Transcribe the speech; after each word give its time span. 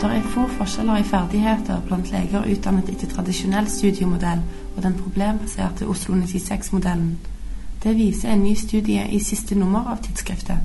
Det 0.00 0.08
er 0.16 0.22
få 0.22 0.46
forskjeller 0.48 0.96
i 0.96 1.02
ferdigheter 1.04 1.80
blant 1.84 2.10
leger 2.10 2.46
utdannet 2.48 2.86
etter 2.88 3.08
tradisjonell 3.10 3.66
studiemodell 3.68 4.40
og 4.76 4.82
den 4.82 4.94
problembaserte 4.96 5.88
Oslo 5.92 6.14
96-modellen. 6.14 7.18
Det 7.82 7.92
viser 7.98 8.32
en 8.32 8.44
ny 8.44 8.54
studie 8.54 9.04
i 9.12 9.18
siste 9.20 9.54
nummer 9.54 9.90
av 9.92 10.00
tidsskriftet. 10.06 10.56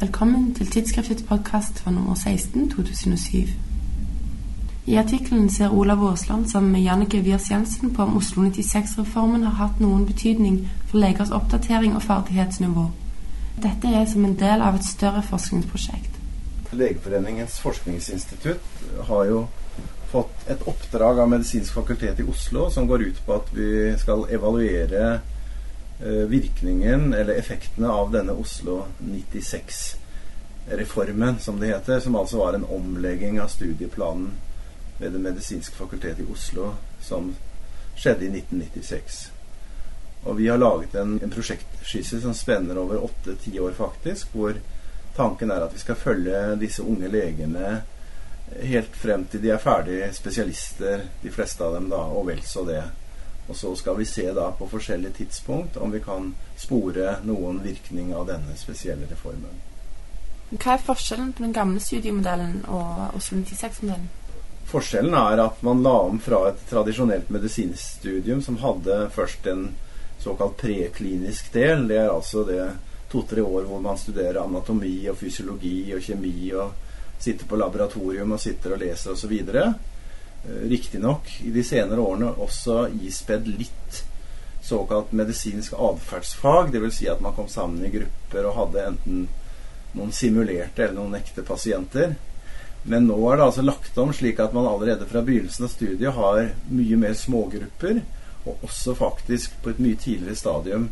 Velkommen 0.00 0.54
til 0.54 0.66
tidsskriftets 0.66 1.22
podkast 1.22 1.80
for 1.80 1.90
nummer 1.90 2.14
16 2.14 2.68
2007. 2.68 3.48
I 4.86 4.94
artikkelen 4.96 5.50
ser 5.50 5.72
Olav 5.72 6.04
Aasland 6.04 6.48
sammen 6.48 6.72
med 6.72 6.82
Jannike 6.82 7.20
Wiers 7.20 7.50
Jensen 7.50 7.94
på 7.94 8.02
om 8.02 8.16
Oslo 8.16 8.44
96-reformen 8.44 9.42
har 9.42 9.56
hatt 9.64 9.80
noen 9.80 10.06
betydning 10.06 10.68
for 10.84 10.98
legers 10.98 11.30
oppdatering 11.30 11.96
og 11.96 12.02
ferdighetsnivå. 12.02 12.90
Dette 13.62 13.88
er 13.88 14.04
som 14.04 14.24
en 14.24 14.38
del 14.38 14.60
av 14.60 14.74
et 14.74 14.84
større 14.84 15.22
forskningsprosjekt. 15.22 16.09
Legeforeningens 16.70 17.60
forskningsinstitutt 17.60 18.60
har 19.08 19.24
jo 19.24 19.48
fått 20.10 20.48
et 20.50 20.62
oppdrag 20.66 21.18
av 21.18 21.28
Medisinsk 21.30 21.74
fakultet 21.74 22.20
i 22.20 22.22
Oslo 22.26 22.70
som 22.70 22.86
går 22.86 23.02
ut 23.02 23.26
på 23.26 23.34
at 23.34 23.52
vi 23.54 23.98
skal 23.98 24.26
evaluere 24.34 25.14
eh, 25.14 25.20
virkningen 26.30 27.14
eller 27.14 27.34
effektene 27.34 27.88
av 27.88 28.10
denne 28.10 28.32
Oslo 28.32 28.84
96-reformen, 28.98 31.38
som 31.38 31.60
det 31.60 31.66
heter. 31.70 32.00
Som 32.00 32.16
altså 32.16 32.36
var 32.42 32.52
en 32.54 32.64
omlegging 32.64 33.40
av 33.40 33.48
studieplanen 33.48 34.30
ved 35.00 35.12
Det 35.12 35.18
medisinske 35.18 35.76
fakultet 35.76 36.18
i 36.20 36.32
Oslo 36.32 36.74
som 37.00 37.34
skjedde 37.96 38.24
i 38.26 38.28
1996. 38.28 39.30
Og 40.24 40.36
vi 40.36 40.48
har 40.48 40.58
laget 40.58 40.94
en, 40.94 41.20
en 41.22 41.32
prosjektskisse 41.32 42.20
som 42.20 42.34
spenner 42.36 42.78
over 42.78 43.04
åtte-ti 43.04 43.60
år, 43.60 43.72
faktisk, 43.78 44.34
hvor 44.34 44.54
tanken 45.16 45.50
er 45.50 45.64
at 45.66 45.74
vi 45.74 45.82
skal 45.82 45.98
følge 45.98 46.42
disse 46.60 46.82
unge 46.82 47.08
legene 47.10 47.80
helt 48.62 48.96
frem 48.96 49.24
til 49.30 49.42
de 49.42 49.52
er 49.54 49.62
ferdige 49.62 50.10
spesialister, 50.14 51.04
de 51.22 51.30
fleste 51.30 51.64
av 51.64 51.76
dem, 51.76 51.88
da, 51.90 52.02
og 52.02 52.26
vel 52.26 52.42
så 52.46 52.64
det. 52.66 52.82
Og 53.48 53.56
så 53.56 53.72
skal 53.78 53.98
vi 53.98 54.06
se 54.06 54.26
da 54.34 54.50
på 54.54 54.68
forskjellige 54.70 55.18
tidspunkt 55.22 55.76
om 55.76 55.90
vi 55.90 56.02
kan 56.02 56.32
spore 56.58 57.16
noen 57.26 57.60
virkning 57.64 58.14
av 58.14 58.28
denne 58.30 58.56
spesielle 58.58 59.08
reformen. 59.10 59.58
Hva 60.50 60.74
er 60.74 60.82
forskjellen 60.82 61.32
på 61.34 61.44
den 61.44 61.54
gamle 61.54 61.82
studiemodellen 61.82 62.64
og 62.68 63.14
Oslo 63.18 63.38
96-modellen? 63.38 64.08
Forskjellen 64.70 65.14
er 65.18 65.42
at 65.42 65.62
man 65.66 65.82
la 65.82 65.96
om 66.06 66.18
fra 66.22 66.44
et 66.50 66.62
tradisjonelt 66.70 67.30
medisinstudium 67.30 68.42
som 68.42 68.58
hadde 68.62 69.00
først 69.14 69.46
en 69.50 69.72
såkalt 70.22 70.56
preklinisk 70.60 71.52
del. 71.54 71.88
Det 71.90 71.98
er 72.04 72.10
altså 72.10 72.44
det 72.46 72.60
to-tre 73.10 73.42
år 73.42 73.66
hvor 73.68 73.82
man 73.82 73.98
studerer 73.98 74.42
anatomi 74.42 74.94
og 75.10 75.18
fysiologi 75.18 75.90
og 75.96 76.04
kjemi 76.04 76.34
og 76.54 76.72
sitter 77.20 77.48
på 77.48 77.58
laboratorium 77.60 78.36
og 78.36 78.40
sitter 78.40 78.76
og 78.76 78.82
leser 78.82 79.12
osv. 79.14 79.34
Eh, 79.50 80.62
riktignok 80.70 81.28
i 81.44 81.50
de 81.52 81.64
senere 81.66 82.00
årene 82.00 82.30
også 82.40 82.86
ispedd 83.04 83.50
litt 83.50 84.04
såkalt 84.64 85.12
medisinsk 85.12 85.74
atferdsfag. 85.76 86.72
Dvs. 86.72 86.96
Si 86.96 87.08
at 87.10 87.20
man 87.20 87.34
kom 87.36 87.48
sammen 87.48 87.84
i 87.84 87.92
grupper 87.92 88.48
og 88.48 88.56
hadde 88.56 88.88
enten 88.92 89.28
noen 89.96 90.12
simulerte 90.14 90.84
eller 90.84 91.00
noen 91.00 91.18
ekte 91.18 91.44
pasienter. 91.46 92.14
Men 92.82 93.10
nå 93.10 93.18
er 93.28 93.36
det 93.36 93.46
altså 93.50 93.64
lagt 93.66 93.98
om 94.00 94.12
slik 94.16 94.40
at 94.40 94.54
man 94.56 94.68
allerede 94.68 95.08
fra 95.08 95.20
begynnelsen 95.24 95.66
av 95.66 95.72
studiet 95.74 96.16
har 96.16 96.52
mye 96.70 96.96
mer 96.96 97.16
smågrupper, 97.18 98.00
og 98.48 98.64
også 98.64 98.94
faktisk 98.96 99.58
på 99.60 99.74
et 99.74 99.82
mye 99.84 99.98
tidligere 100.00 100.38
stadium 100.38 100.86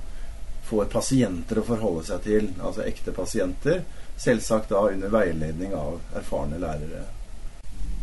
får 0.68 0.90
pasienter 0.92 1.60
å 1.60 1.66
forholde 1.66 2.04
seg 2.08 2.24
til, 2.24 2.50
altså 2.62 2.84
ekte 2.86 3.14
pasienter, 3.16 3.84
selvsagt 4.18 4.74
da 4.74 4.88
under 4.92 5.12
veiledning 5.12 5.74
av 5.76 6.00
erfarne 6.18 6.60
lærere. 6.60 7.06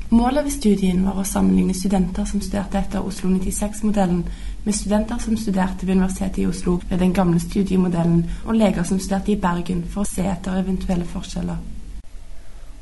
Målet 0.09 0.45
ved 0.45 0.53
studien 0.53 0.99
var 1.01 1.17
å 1.17 1.25
sammenligne 1.25 1.73
studenter 1.73 2.27
som 2.29 2.41
studerte 2.41 2.77
etter 2.77 3.05
Oslo 3.05 3.31
96-modellen, 3.31 4.19
med 4.65 4.75
studenter 4.77 5.17
som 5.21 5.37
studerte 5.37 5.87
ved 5.87 5.97
Universitetet 5.97 6.43
i 6.43 6.45
Oslo 6.45 6.75
ved 6.89 7.01
den 7.01 7.13
gamle 7.13 7.41
studiemodellen, 7.41 8.21
og 8.45 8.59
leger 8.59 8.85
som 8.85 8.99
studerte 9.01 9.33
i 9.33 9.39
Bergen, 9.41 9.81
for 9.89 10.05
å 10.05 10.09
se 10.09 10.27
etter 10.29 10.61
eventuelle 10.61 11.07
forskjeller. 11.09 11.57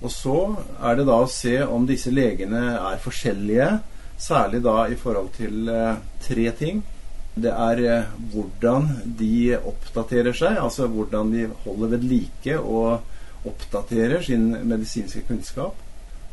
Og 0.04 0.12
så 0.12 0.38
er 0.84 1.00
det 1.00 1.08
da 1.08 1.22
å 1.24 1.32
se 1.32 1.56
om 1.64 1.88
disse 1.88 2.12
legene 2.12 2.64
er 2.76 3.00
forskjellige, 3.00 3.70
særlig 4.20 4.60
da 4.66 4.82
i 4.92 4.98
forhold 5.00 5.32
til 5.38 5.72
eh, 5.72 6.02
tre 6.28 6.52
ting. 6.60 6.84
Det 7.34 7.50
er 7.50 7.80
eh, 7.82 8.12
hvordan 8.34 8.90
de 9.20 9.56
oppdaterer 9.58 10.36
seg, 10.38 10.60
altså 10.62 10.88
hvordan 10.88 11.32
de 11.34 11.48
holder 11.64 11.96
ved 11.96 12.06
like 12.06 12.60
og 12.60 13.48
oppdaterer 13.50 14.22
sin 14.22 14.52
medisinske 14.70 15.24
kunnskap. 15.28 15.80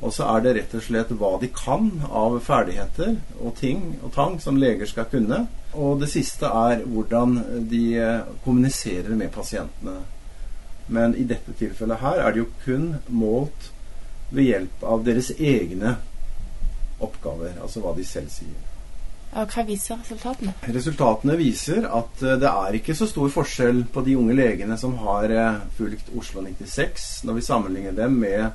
Og 0.01 0.13
så 0.17 0.29
er 0.33 0.45
det 0.45 0.53
rett 0.57 0.75
og 0.77 0.85
slett 0.85 1.11
hva 1.21 1.35
de 1.41 1.51
kan 1.53 1.91
av 2.09 2.39
ferdigheter 2.45 3.19
og 3.41 3.57
ting 3.59 3.83
og 4.01 4.15
tang 4.15 4.39
som 4.41 4.57
leger 4.61 4.89
skal 4.89 5.09
kunne. 5.13 5.43
Og 5.77 6.01
det 6.01 6.09
siste 6.13 6.49
er 6.49 6.85
hvordan 6.85 7.37
de 7.71 7.85
eh, 8.01 8.33
kommuniserer 8.45 9.13
med 9.17 9.33
pasientene. 9.33 10.01
Men 10.91 11.15
i 11.15 11.25
dette 11.29 11.55
tilfellet 11.59 12.01
her 12.03 12.25
er 12.25 12.33
det 12.33 12.43
jo 12.43 12.49
kun 12.65 12.89
målt 13.09 13.71
ved 14.31 14.49
hjelp 14.49 14.85
av 14.87 15.05
deres 15.07 15.31
egne 15.39 15.97
oppgaver, 17.01 17.57
altså 17.63 17.83
hva 17.85 17.95
de 17.97 18.05
selv 18.07 18.33
sier. 18.33 18.59
Og 19.31 19.53
hva 19.55 19.63
viser 19.63 20.01
resultatene? 20.01 20.57
Resultatene 20.75 21.37
viser 21.39 21.85
at 21.87 22.23
eh, 22.27 22.39
det 22.43 22.51
er 22.51 22.79
ikke 22.81 22.97
så 22.99 23.07
stor 23.07 23.31
forskjell 23.31 23.85
på 23.95 24.03
de 24.07 24.17
unge 24.19 24.35
legene 24.35 24.79
som 24.81 24.97
har 25.05 25.31
eh, 25.31 25.61
fulgt 25.77 26.11
Oslo 26.19 26.43
96, 26.43 27.07
når 27.29 27.39
vi 27.39 27.45
sammenligner 27.47 27.95
dem 27.95 28.17
med 28.19 28.51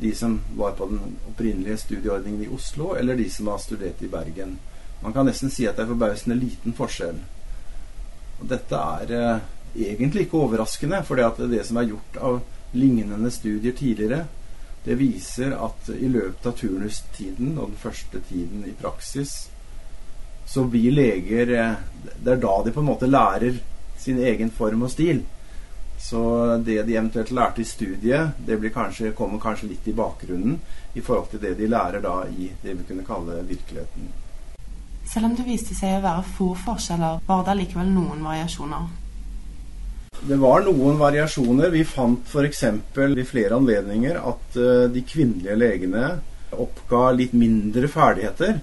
de 0.00 0.14
som 0.16 0.38
var 0.56 0.78
på 0.78 0.86
den 0.88 1.18
opprinnelige 1.28 1.82
studieordningen 1.82 2.46
i 2.46 2.48
Oslo, 2.54 2.94
eller 2.96 3.18
de 3.18 3.26
som 3.30 3.50
har 3.52 3.60
studert 3.60 4.00
i 4.00 4.08
Bergen. 4.08 4.56
Man 5.02 5.12
kan 5.12 5.28
nesten 5.28 5.52
si 5.52 5.66
at 5.68 5.76
det 5.76 5.84
er 5.84 5.92
forbausende 5.92 6.38
liten 6.38 6.76
forskjell. 6.78 7.20
Og 8.38 8.48
dette 8.48 8.80
er 9.02 9.14
eh, 9.18 9.44
egentlig 9.90 10.24
ikke 10.24 10.40
overraskende, 10.40 11.02
for 11.04 11.20
det, 11.20 11.50
det 11.52 11.66
som 11.68 11.82
er 11.82 11.90
gjort 11.90 12.18
av 12.30 12.40
lignende 12.72 13.28
studier 13.34 13.76
tidligere, 13.76 14.24
det 14.86 14.96
viser 14.96 15.52
at 15.58 15.92
i 15.92 16.08
løpet 16.08 16.48
av 16.48 16.56
turnustiden 16.56 17.58
og 17.58 17.74
den 17.74 17.80
første 17.82 18.24
tiden 18.30 18.64
i 18.64 18.72
praksis 18.78 19.50
så 20.48 20.64
blir 20.64 20.92
leger 20.92 21.50
eh, 21.54 21.74
Det 22.24 22.32
er 22.32 22.40
da 22.40 22.54
de 22.64 22.72
på 22.72 22.80
en 22.80 22.88
måte 22.88 23.06
lærer 23.06 23.58
sin 23.98 24.18
egen 24.18 24.50
form 24.50 24.86
og 24.86 24.90
stil. 24.90 25.20
Så 25.98 26.20
det 26.64 26.82
de 26.86 26.94
eventuelt 26.94 27.30
lærte 27.34 27.60
i 27.60 27.66
studiet, 27.66 28.38
det 28.46 28.72
kanskje, 28.72 29.12
kommer 29.12 29.40
kanskje 29.42 29.72
litt 29.72 29.88
i 29.88 29.92
bakgrunnen 29.92 30.60
i 30.94 31.00
forhold 31.00 31.28
til 31.32 31.42
det 31.42 31.56
de 31.58 31.66
lærer 31.66 32.00
da 32.00 32.22
i 32.30 32.48
det 32.62 32.76
vi 32.78 32.86
kunne 32.86 33.04
kalle 33.04 33.42
virkeligheten. 33.48 34.08
Selv 35.08 35.26
om 35.26 35.34
det 35.36 35.46
viste 35.48 35.74
seg 35.74 35.98
å 35.98 36.04
være 36.04 36.24
få 36.36 36.52
forskjeller, 36.64 37.20
var 37.26 37.44
det 37.44 37.58
likevel 37.58 37.90
noen 37.90 38.24
variasjoner? 38.24 38.88
Det 40.20 40.38
var 40.38 40.64
noen 40.66 40.98
variasjoner. 41.00 41.70
Vi 41.74 41.84
fant 41.84 42.24
f.eks. 42.28 42.64
i 42.64 43.26
flere 43.26 43.58
anledninger 43.58 44.18
at 44.18 44.58
uh, 44.58 44.86
de 44.92 45.02
kvinnelige 45.06 45.58
legene 45.58 46.08
oppga 46.52 47.10
litt 47.12 47.34
mindre 47.36 47.88
ferdigheter 47.90 48.58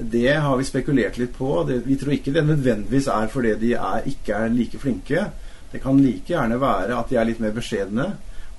det 0.00 0.34
har 0.42 0.56
vi 0.56 0.66
spekulert 0.66 1.18
litt 1.18 1.34
på. 1.36 1.62
Det, 1.68 1.80
vi 1.86 1.96
tror 1.96 2.16
ikke 2.16 2.34
det 2.34 2.44
nødvendigvis 2.46 3.08
er 3.12 3.28
fordi 3.30 3.54
de 3.60 3.72
er, 3.78 4.06
ikke 4.10 4.36
er 4.36 4.54
like 4.54 4.78
flinke. 4.82 5.26
Det 5.72 5.82
kan 5.82 5.98
like 6.02 6.32
gjerne 6.32 6.60
være 6.60 6.96
at 6.98 7.10
de 7.10 7.18
er 7.18 7.28
litt 7.28 7.42
mer 7.42 7.54
beskjedne 7.54 8.12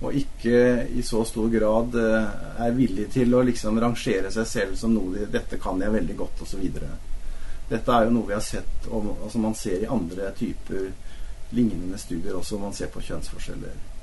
og 0.03 0.15
ikke 0.15 0.57
i 0.91 1.01
så 1.05 1.23
stor 1.25 1.47
grad 1.49 1.95
uh, 1.95 2.65
er 2.65 2.75
villige 2.75 3.13
til 3.13 3.33
å 3.35 3.43
liksom 3.47 3.79
rangere 3.79 4.31
seg 4.33 4.47
selv 4.47 4.77
som 4.79 4.93
noe 4.93 5.27
'Dette 5.31 5.59
kan 5.61 5.81
jeg 5.81 5.93
veldig 5.93 6.17
godt', 6.19 6.43
osv. 6.43 6.65
Dette 7.69 7.91
er 7.91 8.05
jo 8.05 8.13
noe 8.13 8.27
vi 8.27 8.35
har 8.35 8.43
sett, 8.43 8.89
og 8.91 9.15
altså 9.23 9.39
man 9.41 9.55
ser 9.55 9.81
i 9.81 9.89
andre 9.89 10.31
typer 10.37 10.91
lignende 11.55 11.97
studier 11.97 12.35
også, 12.35 12.59
man 12.59 12.73
ser 12.73 12.91
på 12.93 13.01
kjønnsforskjeller. 13.01 13.94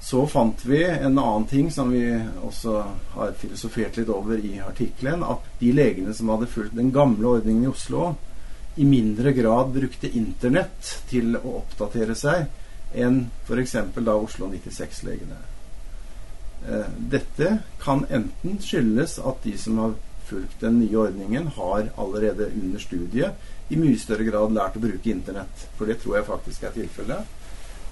Så 0.00 0.22
fant 0.30 0.64
vi 0.64 0.84
en 0.84 1.18
annen 1.18 1.46
ting 1.50 1.72
som 1.74 1.90
vi 1.90 2.04
også 2.46 2.84
har 3.16 3.34
filosofert 3.40 3.98
litt 3.98 4.12
over 4.14 4.38
i 4.38 4.60
artikkelen, 4.62 5.24
at 5.26 5.44
de 5.58 5.72
legene 5.74 6.14
som 6.14 6.30
hadde 6.32 6.50
fulgt 6.50 6.76
den 6.78 6.92
gamle 6.94 7.34
ordningen 7.38 7.66
i 7.66 7.72
Oslo, 7.72 8.14
i 8.78 8.86
mindre 8.86 9.32
grad 9.34 9.72
brukte 9.74 10.10
Internett 10.14 10.92
til 11.10 11.34
å 11.34 11.58
oppdatere 11.64 12.14
seg 12.14 12.46
enn 12.94 13.24
f.eks. 13.48 13.74
da 14.06 14.14
Oslo 14.14 14.46
96-legene. 14.52 15.38
Eh, 16.68 16.92
dette 17.10 17.56
kan 17.82 18.04
enten 18.06 18.60
skyldes 18.62 19.18
at 19.18 19.42
de 19.42 19.56
som 19.58 19.82
har 19.82 19.96
fulgt 20.28 20.60
den 20.60 20.78
nye 20.78 20.98
ordningen, 21.08 21.50
har 21.56 21.90
allerede 21.96 22.52
under 22.52 22.78
studiet 22.78 23.50
i 23.68 23.76
mye 23.80 23.98
større 23.98 24.26
grad 24.28 24.54
lært 24.54 24.78
å 24.78 24.82
bruke 24.82 25.10
Internett. 25.10 25.66
For 25.76 25.90
det 25.90 25.98
tror 26.02 26.20
jeg 26.20 26.28
faktisk 26.28 26.64
er 26.68 26.76
tilfellet. 26.76 27.34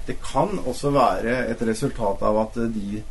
Det 0.06 0.19
kan 0.23 0.58
også 0.62 0.93
være 0.94 1.38
et 1.50 1.62
resultat 1.67 2.23
av 2.23 2.38
at 2.44 2.58
eh, 2.62 2.73
de 2.73 3.03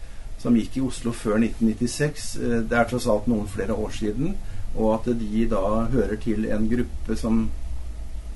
som 0.42 0.56
gikk 0.56 0.78
i 0.78 0.84
Oslo 0.86 1.12
før 1.16 1.40
1996, 1.40 2.26
eh, 2.40 2.58
det 2.70 2.80
er 2.80 2.90
tross 2.90 3.08
alt 3.12 3.28
noen 3.32 3.48
flere 3.52 3.76
år 3.76 3.94
siden, 3.96 4.36
og 4.76 4.92
at 4.98 5.12
de 5.20 5.46
da 5.52 5.64
hører 5.92 6.20
til 6.22 6.48
en 6.52 6.68
gruppe 6.72 7.16
som, 7.20 7.46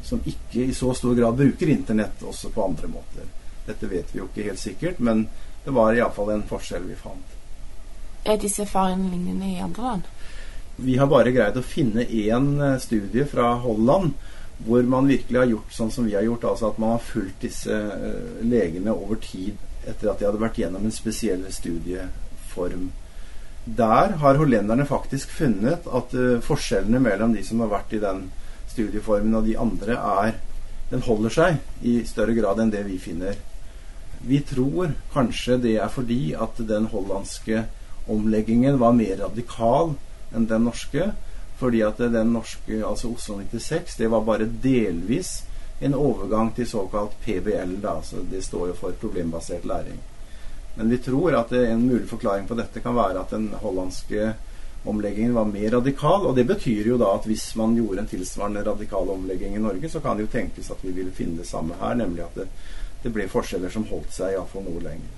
som 0.04 0.24
ikke 0.26 0.70
i 0.70 0.76
så 0.76 0.94
stor 0.96 1.18
grad 1.18 1.38
bruker 1.40 1.72
Internett 1.72 2.24
også 2.24 2.52
på 2.56 2.66
andre 2.66 2.92
måter. 2.92 3.28
Dette 3.68 3.90
vet 3.92 4.14
vi 4.14 4.22
jo 4.22 4.30
ikke 4.30 4.48
helt 4.48 4.62
sikkert, 4.62 5.00
men 5.04 5.28
det 5.66 5.76
var 5.76 5.94
iallfall 5.94 6.32
en 6.34 6.48
forskjell 6.50 6.88
vi 6.88 6.98
fant. 6.98 7.36
Er 8.26 8.40
disse 8.40 8.64
erfaringene 8.66 9.12
lignende 9.14 9.52
i 9.52 9.62
andre 9.64 9.84
land? 9.84 10.10
Vi 10.80 10.96
har 10.98 11.08
bare 11.12 11.32
greid 11.36 11.58
å 11.60 11.66
finne 11.66 12.08
én 12.08 12.52
eh, 12.64 12.78
studie 12.80 13.28
fra 13.28 13.54
Holland 13.64 14.16
hvor 14.66 14.84
man 14.84 15.08
virkelig 15.08 15.40
har 15.40 15.52
gjort 15.54 15.76
sånn 15.76 15.92
som 15.94 16.08
vi 16.08 16.16
har 16.18 16.26
gjort, 16.28 16.48
altså 16.50 16.72
at 16.72 16.80
man 16.82 16.98
har 16.98 17.04
fulgt 17.04 17.46
disse 17.46 17.72
uh, 17.72 18.40
legene 18.44 18.92
over 18.92 19.22
tid 19.24 19.56
etter 19.88 20.12
at 20.12 20.20
de 20.20 20.28
hadde 20.28 20.42
vært 20.42 20.60
gjennom 20.60 20.84
en 20.86 20.94
spesiell 20.94 21.46
studieform. 21.54 22.90
Der 23.80 24.18
har 24.20 24.40
hollenderne 24.40 24.88
faktisk 24.90 25.32
funnet 25.32 25.88
at 25.88 26.16
uh, 26.18 26.42
forskjellene 26.44 27.00
mellom 27.04 27.36
de 27.36 27.46
som 27.48 27.64
har 27.64 27.72
vært 27.72 27.96
i 27.96 28.04
den 28.04 28.28
studieformen 28.70 29.40
og 29.40 29.48
de 29.48 29.56
andre, 29.60 29.96
er 29.96 30.40
den 30.90 31.06
holder 31.06 31.34
seg 31.34 31.86
i 31.86 32.00
større 32.10 32.36
grad 32.38 32.60
enn 32.62 32.74
det 32.74 32.84
vi 32.88 32.98
finner. 33.02 33.38
Vi 34.20 34.42
tror 34.44 34.92
kanskje 35.14 35.60
det 35.64 35.78
er 35.80 35.92
fordi 35.94 36.34
at 36.36 36.60
den 36.68 36.90
hollandske 36.92 37.64
omleggingen 38.10 38.80
var 38.82 38.96
mer 38.98 39.20
radikal 39.22 39.94
enn 40.36 40.48
den 40.50 40.66
norske. 40.68 41.12
Fordi 41.60 41.82
at 41.84 41.98
den 42.00 42.34
norske, 42.34 42.80
altså 42.88 43.12
Oslo 43.12 43.42
96, 43.42 43.96
det 44.00 44.08
var 44.12 44.24
bare 44.24 44.48
delvis 44.64 45.44
en 45.80 45.96
overgang 45.96 46.54
til 46.56 46.68
såkalt 46.68 47.18
PBL. 47.26 47.76
Da, 47.84 47.98
altså 48.00 48.24
det 48.32 48.44
står 48.44 48.72
jo 48.72 48.78
for 48.80 48.96
problembasert 49.02 49.66
læring. 49.66 50.00
Men 50.76 50.90
vi 50.90 50.98
tror 51.04 51.36
at 51.36 51.52
en 51.52 51.88
mulig 51.88 52.08
forklaring 52.08 52.48
på 52.48 52.56
dette 52.56 52.80
kan 52.80 52.96
være 52.96 53.20
at 53.20 53.36
den 53.36 53.50
hollandske 53.60 54.34
omleggingen 54.86 55.34
var 55.36 55.46
mer 55.46 55.72
radikal. 55.72 56.28
Og 56.28 56.36
det 56.36 56.48
betyr 56.48 56.88
jo 56.88 56.98
da 56.98 57.14
at 57.16 57.28
hvis 57.28 57.56
man 57.60 57.76
gjorde 57.76 58.06
en 58.06 58.08
tilsvarende 58.08 58.64
radikal 58.64 59.10
omlegging 59.10 59.56
i 59.56 59.64
Norge, 59.64 59.90
så 59.90 60.00
kan 60.00 60.18
det 60.18 60.28
jo 60.28 60.34
tenkes 60.38 60.72
at 60.72 60.84
vi 60.84 60.92
ville 60.96 61.12
finne 61.12 61.38
det 61.38 61.48
samme 61.48 61.76
her, 61.82 61.96
nemlig 62.00 62.24
at 62.24 62.36
det, 62.40 62.48
det 63.04 63.14
ble 63.14 63.28
forskjeller 63.28 63.72
som 63.74 63.88
holdt 63.92 64.14
seg 64.16 64.36
iallfall 64.36 64.64
noe 64.68 64.84
lenger. 64.84 65.18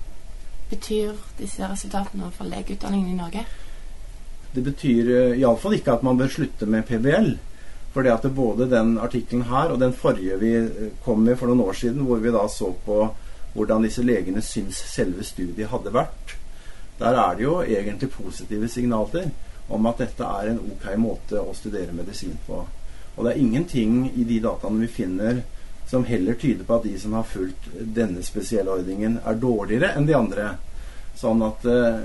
Betyr 0.72 1.14
disse 1.38 1.68
resultatene 1.68 2.30
for 2.34 2.48
legeutdanningen 2.48 3.12
i 3.12 3.18
Norge? 3.18 3.46
Det 4.52 4.64
betyr 4.64 5.10
uh, 5.10 5.38
iallfall 5.38 5.78
ikke 5.78 5.96
at 5.96 6.04
man 6.06 6.18
bør 6.20 6.30
slutte 6.32 6.68
med 6.68 6.86
PBL. 6.88 7.32
For 7.92 8.04
det 8.04 8.12
at 8.14 8.28
både 8.32 8.70
den 8.70 8.96
artikkelen 8.98 9.46
her 9.50 9.72
og 9.72 9.80
den 9.80 9.92
forrige 9.92 10.38
vi 10.40 10.52
eh, 10.56 10.92
kom 11.04 11.20
med 11.26 11.36
for 11.36 11.50
noen 11.50 11.60
år 11.66 11.76
siden, 11.76 12.06
hvor 12.08 12.22
vi 12.24 12.32
da 12.32 12.46
så 12.48 12.70
på 12.86 13.02
hvordan 13.52 13.84
disse 13.84 14.00
legene 14.00 14.40
syns 14.40 14.78
selve 14.94 15.24
studiet 15.28 15.68
hadde 15.68 15.92
vært, 15.92 16.36
der 16.96 17.18
er 17.20 17.36
det 17.36 17.44
jo 17.44 17.58
egentlig 17.60 18.08
positive 18.14 18.68
signaler 18.72 19.28
om 19.68 19.86
at 19.90 20.00
dette 20.00 20.24
er 20.24 20.52
en 20.52 20.62
ok 20.72 20.86
måte 21.00 21.40
å 21.40 21.52
studere 21.56 21.92
medisin 21.92 22.38
på. 22.46 22.62
Og 23.16 23.24
det 23.24 23.34
er 23.34 23.42
ingenting 23.44 24.06
i 24.16 24.24
de 24.24 24.40
dataene 24.40 24.86
vi 24.86 24.88
finner 24.88 25.42
som 25.88 26.04
heller 26.08 26.34
tyder 26.40 26.64
på 26.64 26.78
at 26.78 26.86
de 26.88 26.94
som 27.00 27.12
har 27.18 27.28
fulgt 27.28 27.68
denne 27.96 28.22
spesielle 28.24 28.72
ordningen, 28.72 29.18
er 29.26 29.40
dårligere 29.40 29.92
enn 29.98 30.08
de 30.08 30.16
andre. 30.16 30.54
Sånn 31.18 31.42
at 31.44 31.66
uh, 31.68 32.00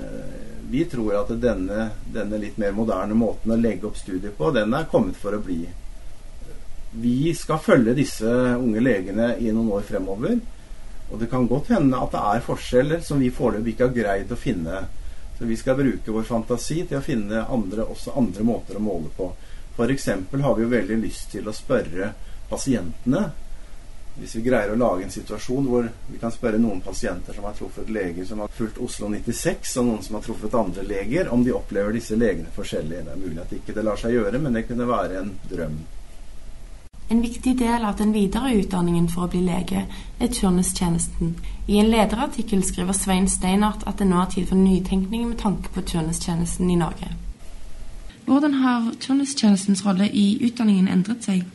vi 0.70 0.84
tror 0.84 1.14
at 1.22 1.32
denne, 1.40 1.88
denne, 2.12 2.38
litt 2.40 2.58
mer 2.60 2.74
moderne 2.76 3.16
måten 3.16 3.54
å 3.54 3.58
legge 3.58 3.88
opp 3.88 3.96
studiet 3.96 4.36
på, 4.36 4.50
den 4.52 4.74
er 4.76 4.88
kommet 4.90 5.16
for 5.16 5.36
å 5.36 5.40
bli. 5.42 5.62
Vi 6.98 7.32
skal 7.36 7.60
følge 7.60 7.96
disse 7.96 8.28
unge 8.56 8.82
legene 8.84 9.34
i 9.40 9.50
noen 9.52 9.72
år 9.78 9.86
fremover. 9.88 10.38
Og 11.08 11.20
det 11.20 11.30
kan 11.32 11.48
godt 11.48 11.70
hende 11.72 11.96
at 11.96 12.12
det 12.12 12.20
er 12.20 12.44
forskjeller 12.44 13.00
som 13.04 13.20
vi 13.20 13.32
foreløpig 13.32 13.74
ikke 13.74 13.88
har 13.88 13.96
greid 13.96 14.32
å 14.32 14.40
finne. 14.40 14.82
Så 15.38 15.48
vi 15.48 15.56
skal 15.56 15.78
bruke 15.78 16.12
vår 16.12 16.26
fantasi 16.28 16.82
til 16.84 16.98
å 16.98 17.04
finne 17.04 17.46
andre, 17.48 17.86
også 17.88 18.16
andre 18.18 18.44
måter 18.44 18.76
å 18.76 18.84
måle 18.84 19.12
på. 19.16 19.30
F.eks. 19.78 20.08
har 20.08 20.56
vi 20.58 20.64
jo 20.64 20.72
veldig 20.72 20.98
lyst 21.00 21.30
til 21.32 21.48
å 21.48 21.54
spørre 21.54 22.12
pasientene 22.50 23.28
hvis 24.18 24.34
vi 24.36 24.42
greier 24.42 24.72
å 24.72 24.78
lage 24.78 25.04
en 25.06 25.12
situasjon 25.14 25.68
hvor 25.70 25.88
vi 26.08 26.18
kan 26.18 26.32
spørre 26.34 26.58
noen 26.58 26.80
pasienter 26.82 27.36
som 27.36 27.46
har 27.46 27.54
truffet 27.58 27.90
leger 27.94 28.26
som 28.26 28.42
har 28.42 28.50
fulgt 28.54 28.80
Oslo 28.82 29.10
96, 29.12 29.76
og 29.78 29.86
noen 29.86 30.02
som 30.02 30.18
har 30.18 30.24
truffet 30.26 30.56
andre 30.58 30.86
leger, 30.86 31.30
om 31.34 31.44
de 31.46 31.54
opplever 31.54 31.94
disse 31.94 32.18
legene 32.18 32.50
forskjellig. 32.54 33.04
Det 33.06 33.14
er 33.14 33.22
mulig 33.22 33.44
at 33.44 33.54
ikke 33.60 33.76
det 33.76 33.86
lar 33.86 34.00
seg 34.00 34.16
gjøre, 34.16 34.42
men 34.42 34.58
det 34.58 34.66
kunne 34.66 34.88
være 34.90 35.22
en 35.22 35.30
drøm. 35.52 35.78
En 37.10 37.22
viktig 37.24 37.54
del 37.56 37.84
av 37.88 37.96
den 37.96 38.10
videre 38.12 38.50
utdanningen 38.58 39.06
for 39.08 39.24
å 39.24 39.30
bli 39.32 39.40
lege 39.46 39.86
er 40.20 40.32
turnustjenesten. 40.34 41.38
I 41.66 41.78
en 41.80 41.88
lederartikkel 41.88 42.60
skriver 42.68 42.92
Svein 42.92 43.30
Steinart 43.32 43.86
at 43.88 44.02
det 44.02 44.10
nå 44.10 44.18
er 44.20 44.34
tid 44.34 44.50
for 44.50 44.60
nytenkning 44.60 45.24
med 45.30 45.38
tanke 45.40 45.72
på 45.72 45.86
turnustjenesten 45.88 46.68
i 46.68 46.76
Norge. 46.76 47.14
Hvordan 48.28 48.58
har 48.60 48.90
turnustjenestens 49.00 49.86
rolle 49.86 50.10
i 50.12 50.34
utdanningen 50.44 50.90
endret 50.92 51.24
seg? 51.24 51.46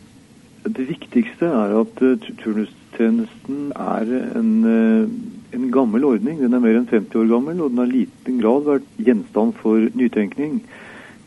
Det 0.64 0.86
viktigste 0.88 1.50
er 1.50 1.74
at 1.82 2.02
uh, 2.02 2.28
turnustjenesten 2.40 3.74
er 3.76 4.12
en, 4.40 4.52
uh, 4.64 5.10
en, 5.54 5.66
gammel 5.72 6.06
ordning. 6.08 6.40
Den 6.40 6.56
er 6.56 6.64
mer 6.64 6.80
enn 6.80 6.88
50 6.88 7.20
år 7.20 7.28
gammel, 7.34 7.60
og 7.60 7.74
den 7.74 7.82
har 7.84 7.92
i 7.92 8.04
liten 8.04 8.40
grad 8.40 8.64
vært 8.70 8.86
gjenstand 8.98 9.58
for 9.60 9.90
nytenkning. 10.00 10.62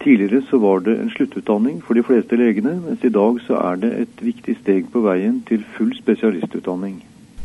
Tidligere 0.00 0.40
så 0.48 0.60
var 0.62 0.80
det 0.86 0.94
en 1.00 1.10
sluttutdanning 1.12 1.82
for 1.84 1.98
de 1.98 2.04
fleste 2.06 2.38
legene, 2.38 2.78
mens 2.84 3.04
i 3.04 3.12
dag 3.12 3.40
så 3.44 3.58
er 3.60 3.82
det 3.82 3.92
et 4.04 4.24
viktig 4.24 4.56
steg 4.62 4.88
på 4.92 5.02
veien 5.04 5.42
til 5.48 5.64
full 5.76 5.92
spesialistutdanning. 5.96 7.02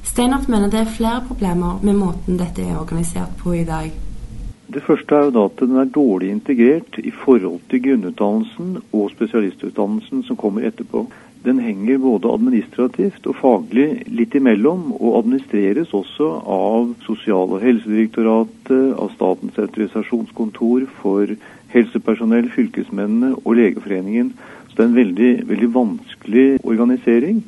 Steinert 0.07 0.47
mener 0.51 0.71
det 0.71 0.81
er 0.81 0.95
flere 0.95 1.23
problemer 1.27 1.83
med 1.83 1.99
måten 1.99 2.39
dette 2.39 2.63
er 2.63 2.79
organisert 2.79 3.35
på 3.43 3.53
i 3.55 3.65
dag. 3.67 3.91
Det 4.71 4.83
første 4.83 5.15
er 5.15 5.27
jo 5.27 5.33
da 5.35 5.43
at 5.49 5.59
den 5.59 5.75
er 5.75 5.89
dårlig 5.91 6.29
integrert 6.31 6.95
i 7.03 7.11
forhold 7.11 7.59
til 7.69 7.81
grunnutdannelsen 7.83 8.77
og 8.95 9.11
spesialistutdannelsen 9.11 10.23
som 10.23 10.39
kommer 10.39 10.63
etterpå 10.67 11.03
den 11.43 11.59
henger 11.59 11.97
både 11.97 12.29
administrativt 12.29 13.25
og 13.25 13.37
faglig 13.39 13.87
litt 14.13 14.35
imellom, 14.37 14.91
og 14.93 15.23
administreres 15.23 15.93
også 15.97 16.27
av 16.45 16.91
Sosial- 17.07 17.55
og 17.55 17.63
helsedirektoratet, 17.63 18.91
av 18.93 19.09
Statens 19.15 19.57
autorisasjonskontor 19.57 20.85
for 21.01 21.33
helsepersonell, 21.73 22.51
fylkesmennene 22.53 23.33
og 23.41 23.57
Legeforeningen. 23.57 24.35
Så 24.67 24.77
det 24.77 24.83
er 24.83 24.89
en 24.91 24.99
veldig, 24.99 25.31
veldig 25.49 25.71
vanskelig 25.73 26.45
organisering. 26.63 27.41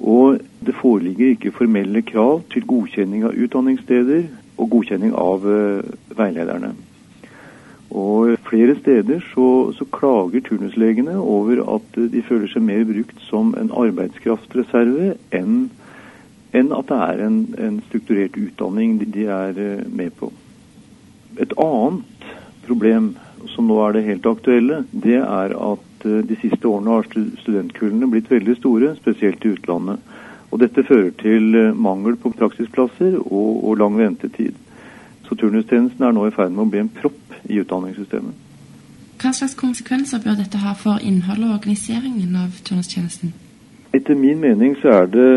Og 0.00 0.40
det 0.64 0.74
foreligger 0.80 1.34
ikke 1.34 1.54
formelle 1.54 2.02
krav 2.02 2.42
til 2.52 2.64
godkjenning 2.66 3.28
av 3.28 3.36
utdanningssteder 3.36 4.24
og 4.58 4.70
godkjenning 4.72 5.14
av 5.14 5.44
uh, 5.46 5.84
veilederne. 6.16 6.72
Og 7.94 8.34
flere 8.48 8.74
steder 8.80 9.22
så, 9.30 9.72
så, 9.78 9.86
klager 9.94 10.42
turnuslegene 10.42 11.14
over 11.20 11.60
at 11.76 11.98
de 12.10 12.22
føler 12.26 12.50
seg 12.50 12.64
mer 12.66 12.82
brukt 12.88 13.20
som 13.28 13.52
en 13.58 13.70
arbeidskraftreserve 13.70 15.12
enn, 15.38 15.68
enn 16.58 16.72
at 16.74 16.90
det 16.90 16.98
er 17.04 17.22
en, 17.28 17.36
en, 17.54 17.76
strukturert 17.86 18.38
utdanning 18.40 18.98
de 19.04 19.28
er 19.30 19.60
eh, 19.62 19.84
med 19.86 20.10
på. 20.18 20.32
Et 21.38 21.54
annet 21.62 22.26
problem 22.66 23.12
som 23.54 23.70
nå 23.70 23.78
er 23.84 23.94
det 23.94 24.06
helt 24.08 24.26
aktuelle, 24.26 24.82
det 24.90 25.20
er 25.20 25.54
at 25.54 26.08
eh, 26.08 26.20
de 26.26 26.38
siste 26.42 26.66
årene 26.66 26.98
har 26.98 27.08
studentkullene 27.44 28.10
blitt 28.10 28.30
veldig 28.32 28.58
store, 28.58 28.94
spesielt 28.98 29.46
i 29.46 29.54
utlandet. 29.54 30.02
Og 30.50 30.60
dette 30.62 30.86
fører 30.86 31.14
til 31.22 31.54
eh, 31.60 31.74
mangel 31.74 32.18
på 32.18 32.34
praksisplasser 32.34 33.20
og, 33.22 33.52
og 33.62 33.78
lang 33.78 34.02
ventetid. 34.02 34.58
Så 35.28 35.38
turnustjenesten 35.38 36.02
er 36.04 36.14
nå 36.14 36.26
i 36.26 36.34
ferd 36.34 36.52
med 36.52 36.66
å 36.66 36.72
bli 36.72 36.82
en 36.82 36.96
propp 36.98 37.23
i 37.48 37.60
utdanningssystemet. 37.62 38.34
Hva 39.22 39.32
slags 39.32 39.54
konsekvenser 39.56 40.20
bør 40.24 40.36
dette 40.36 40.60
ha 40.60 40.74
for 40.76 41.00
innholdet 41.00 41.48
og 41.48 41.58
organiseringen 41.60 42.36
av 42.36 42.58
turnustjenesten? 42.66 43.32
Etter 43.94 44.18
min 44.18 44.40
mening 44.42 44.74
så 44.82 44.90
er 45.00 45.06
det 45.06 45.28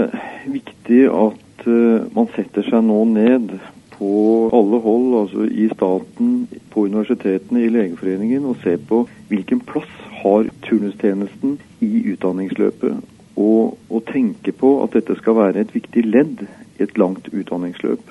viktig 0.50 1.04
at 1.14 1.68
uh, 1.68 2.08
man 2.16 2.30
setter 2.36 2.66
seg 2.66 2.84
nå 2.84 3.04
ned 3.12 3.54
på 3.98 4.10
alle 4.54 4.80
hold, 4.82 5.08
altså 5.22 5.46
i 5.46 5.68
staten, 5.74 6.48
på 6.74 6.86
universitetene, 6.86 7.64
i 7.64 7.72
Legeforeningen, 7.74 8.46
og 8.46 8.60
ser 8.64 8.78
på 8.90 9.04
hvilken 9.30 9.62
plass 9.66 9.94
har 10.22 10.50
turnustjenesten 10.68 11.58
i 11.82 12.04
utdanningsløpet. 12.14 13.02
Og, 13.38 13.78
og 13.90 14.06
tenke 14.12 14.52
på 14.52 14.78
at 14.84 14.94
dette 14.98 15.18
skal 15.18 15.38
være 15.38 15.66
et 15.66 15.74
viktig 15.74 16.06
ledd 16.06 16.46
i 16.78 16.84
et 16.86 16.98
langt 16.98 17.30
utdanningsløp. 17.34 18.04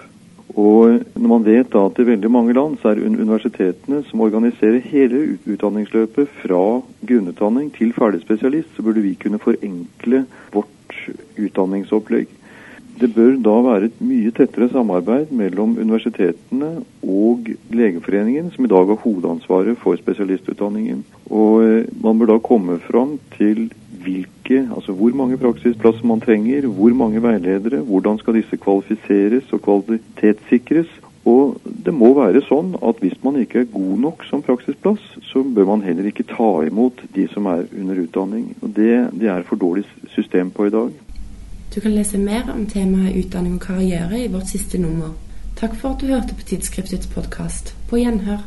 Og 0.57 1.03
når 1.21 1.29
man 1.29 1.45
vet 1.45 1.69
da 1.73 1.83
at 1.85 1.99
i 2.01 2.07
veldig 2.09 2.31
mange 2.33 2.55
land 2.57 2.79
så 2.81 2.95
er 2.95 3.03
universitetene 3.05 4.01
som 4.09 4.23
organiserer 4.25 4.81
hele 4.89 5.37
utdanningsløpet 5.45 6.33
fra 6.41 6.63
grunnutdanning 7.09 7.69
til 7.77 7.93
ferdig 7.97 8.23
spesialist, 8.25 8.73
så 8.73 8.85
burde 8.87 9.05
vi 9.05 9.19
kunne 9.21 9.43
forenkle 9.43 10.25
vårt 10.55 11.01
utdanningsopplegg. 11.37 12.33
Det 12.97 13.11
bør 13.13 13.35
da 13.45 13.55
være 13.61 13.89
et 13.91 13.97
mye 14.01 14.33
tettere 14.33 14.71
samarbeid 14.73 15.33
mellom 15.37 15.75
universitetene 15.77 16.79
og 17.05 17.51
Legeforeningen, 17.77 18.49
som 18.55 18.65
i 18.65 18.71
dag 18.73 18.89
har 18.89 19.03
hovedansvaret 19.03 19.77
for 19.83 20.01
spesialistutdanningen. 20.01 21.03
Og 21.29 21.67
eh, 21.67 21.91
man 22.01 22.17
bør 22.17 22.33
da 22.33 22.39
komme 22.41 22.79
fram 22.87 23.19
til 23.37 23.67
hvilke, 24.07 24.63
altså 24.75 24.95
hvor 24.97 25.17
mange 25.19 25.39
praksisplasser 25.41 26.07
man 26.07 26.23
trenger, 26.23 26.67
hvor 26.67 26.95
mange 26.95 27.23
veiledere, 27.23 27.83
hvordan 27.83 28.19
skal 28.23 28.39
disse 28.39 28.57
kvalifiseres 28.57 29.53
og 29.53 29.63
kvalitetssikres. 29.67 30.93
Og 31.27 31.57
det 31.87 31.91
må 31.95 32.13
være 32.15 32.45
sånn 32.47 32.77
at 32.87 33.01
hvis 33.03 33.17
man 33.25 33.41
ikke 33.41 33.65
er 33.65 33.73
god 33.73 33.97
nok 34.05 34.23
som 34.29 34.45
praksisplass, 34.47 35.03
så 35.27 35.43
bør 35.43 35.67
man 35.73 35.83
heller 35.83 36.07
ikke 36.07 36.29
ta 36.31 36.51
imot 36.69 37.03
de 37.17 37.27
som 37.33 37.49
er 37.51 37.67
under 37.75 37.99
utdanning. 38.05 38.53
Og 38.63 38.71
det, 38.77 38.93
det 39.19 39.33
er 39.33 39.43
for 39.49 39.59
dårlig 39.59 39.83
system 40.15 40.55
på 40.55 40.69
i 40.69 40.75
dag. 40.75 40.95
Du 41.75 41.81
kan 41.83 41.97
lese 41.97 42.19
mer 42.23 42.47
om 42.55 42.67
temaet 42.71 43.19
utdanning 43.19 43.59
og 43.59 43.65
karriere 43.67 44.23
i 44.23 44.31
vårt 44.31 44.55
siste 44.55 44.79
nummer. 44.79 45.17
Takk 45.59 45.75
for 45.81 45.97
at 45.97 46.05
du 46.05 46.13
hørte 46.13 46.37
på 46.37 46.47
Tidsskriftets 46.47 47.11
podkast. 47.11 47.75
På 47.91 47.99
gjenhør. 47.99 48.45